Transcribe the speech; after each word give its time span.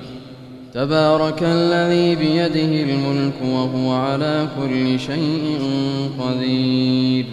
تبارك 0.75 1.43
الذي 1.43 2.17
بيده 2.17 2.83
الملك 2.93 3.35
وهو 3.45 3.93
على 3.93 4.49
كل 4.61 5.01
شيء 5.01 5.61
قدير. 6.21 7.25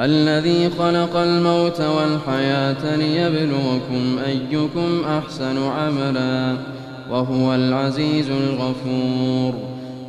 الذي 0.00 0.70
خلق 0.70 1.16
الموت 1.16 1.80
والحياة 1.80 2.96
ليبلوكم 2.96 4.18
أيكم 4.26 5.04
أحسن 5.08 5.62
عملا 5.62 6.56
وهو 7.10 7.54
العزيز 7.54 8.30
الغفور. 8.30 9.79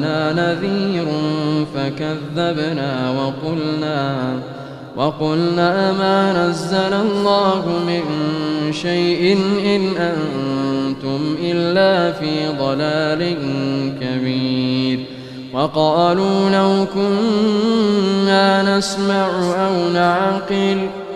جاءنا 0.00 0.32
نذير 0.32 1.06
فكذبنا 1.74 3.10
وقلنا 3.10 4.34
وقلنا 4.96 5.92
ما 5.92 6.48
نزل 6.48 6.92
الله 6.92 7.64
من 7.86 8.02
شيء 8.72 9.38
إن 9.64 9.96
أنتم 9.96 11.36
إلا 11.42 12.12
في 12.12 12.48
ضلال 12.58 13.36
كبير 14.00 15.00
وقالوا 15.52 16.50
لو 16.50 16.86
كنا 16.94 18.78
نسمع 18.78 19.26
أو 19.66 19.88
نعقل 19.94 20.88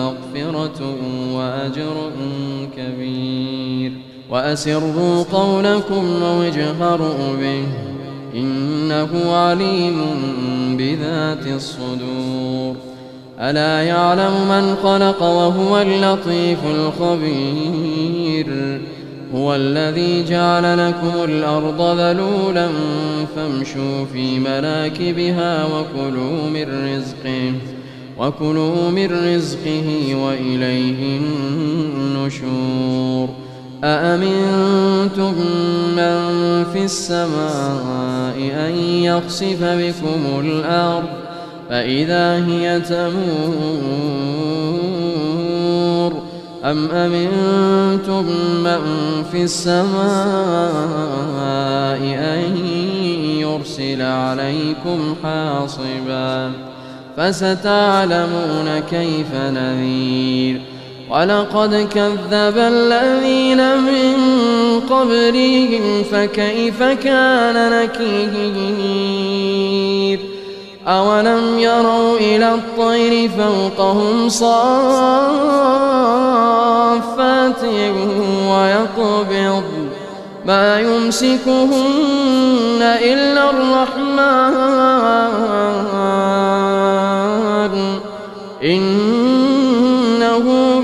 مغفرة 0.00 0.94
وأجر 1.34 2.10
كبير. 2.76 3.92
وأسروا 4.30 5.24
قولكم 5.32 6.22
أو 6.22 6.42
اجهروا 6.42 7.36
به 7.40 7.64
إنه 8.34 9.32
عليم 9.32 10.00
بذات 10.78 11.46
الصدور. 11.46 12.76
ألا 13.40 13.82
يعلم 13.82 14.48
من 14.48 14.76
خلق 14.82 15.22
وهو 15.22 15.78
اللطيف 15.78 16.58
الخبير؟ 16.66 18.80
هو 19.34 19.54
الذي 19.54 20.24
جعل 20.24 20.88
لكم 20.88 21.24
الأرض 21.24 21.98
ذلولا 21.98 22.68
فامشوا 23.36 24.04
في 24.12 24.38
مناكبها 24.38 25.64
وكلوا 25.64 26.50
من 26.50 26.96
رزقه. 26.96 27.52
وكلوا 28.18 28.90
من 28.90 29.34
رزقه 29.34 30.14
وإليه 30.14 31.18
النشور 31.96 33.28
أأمنتم 33.84 35.34
من 35.96 36.20
في 36.72 36.84
السماء 36.84 38.36
أن 38.38 38.74
يخسف 38.84 39.62
بكم 39.62 40.40
الأرض 40.40 41.08
فإذا 41.70 42.46
هي 42.46 42.80
تمور 42.80 43.20
أم 46.64 46.90
أمنتم 46.90 48.24
من 48.64 48.80
في 49.32 49.42
السماء 49.42 49.90
أن 52.04 52.56
يرسل 53.40 54.02
عليكم 54.02 55.14
حاصبا 55.22 56.69
فستعلمون 57.16 58.68
كيف 58.90 59.34
نذير. 59.34 60.60
ولقد 61.10 61.88
كذب 61.94 62.56
الذين 62.56 63.78
من 63.78 64.16
قبلهم 64.90 66.04
فكيف 66.12 66.82
كان 66.82 67.72
نكير؟ 67.72 69.10
أولم 70.86 71.58
يروا 71.58 72.18
إلى 72.18 72.54
الطير 72.54 73.28
فوقهم 73.28 74.28
صافات 74.28 74.54
ويقبض. 78.48 79.62
ما 80.46 80.80
يمسكهن 80.80 82.82
إلا 82.82 83.50
الرحمن. 83.50 85.79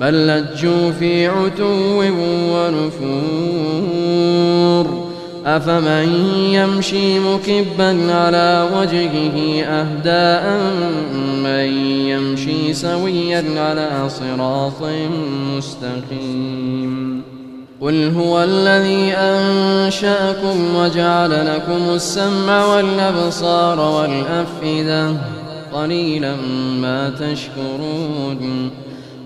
بل 0.00 0.26
لجوا 0.26 0.90
في 0.90 1.26
عتو 1.26 2.02
ونفور. 2.52 3.76
أفمن 5.46 6.08
يمشي 6.50 7.18
مكبا 7.18 8.12
على 8.12 8.68
وجهه 8.76 9.64
أهداء 9.64 10.60
من 11.44 11.68
يمشي 12.08 12.74
سويا 12.74 13.44
على 13.56 14.08
صراط 14.08 14.82
مستقيم. 15.56 17.22
قل 17.80 18.12
هو 18.16 18.44
الذي 18.44 19.12
أنشأكم 19.12 20.76
وجعل 20.76 21.30
لكم 21.30 21.94
السمع 21.94 22.64
والأبصار 22.66 23.80
والأفئدة. 23.80 25.12
قليلا 25.72 26.34
ما 26.80 27.10
تشكرون. 27.10 28.70